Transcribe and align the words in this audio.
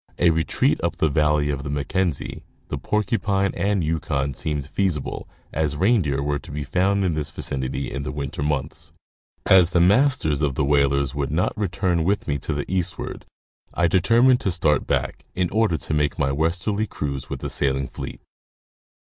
A 0.17 0.31
retreat 0.31 0.81
up 0.83 0.95
the 0.95 1.09
valley 1.11 1.51
of 1.51 1.61
the 1.61 1.69
Mackenzie, 1.69 2.43
the 2.69 2.79
Porcupine, 2.79 3.53
and 3.53 3.83
Yukon, 3.83 4.33
seemed 4.33 4.65
feasible, 4.65 5.29
as 5.53 5.77
reindeer 5.77 6.23
were 6.23 6.39
to 6.39 6.49
be 6.49 6.63
found 6.63 7.05
in 7.05 7.13
this 7.13 7.29
vicinity 7.29 7.91
in 7.91 8.01
the 8.01 8.11
winter 8.11 8.41
months. 8.41 8.93
As 9.45 9.69
the 9.69 9.79
masters 9.79 10.41
of 10.41 10.55
the 10.55 10.65
whalers 10.65 11.13
would 11.13 11.29
not 11.29 11.55
return 11.55 12.03
with 12.03 12.27
me 12.27 12.39
to 12.39 12.51
the 12.51 12.65
eastward, 12.67 13.27
I 13.75 13.87
determined 13.87 14.39
to 14.41 14.49
start 14.51 14.87
back, 14.87 15.23
in 15.35 15.51
order 15.51 15.77
to 15.77 15.93
make 15.93 16.17
my 16.17 16.31
westerly 16.31 16.87
cruise 16.87 17.29
with 17.29 17.41
the 17.41 17.49
sailing 17.51 17.87
fleet. 17.87 18.21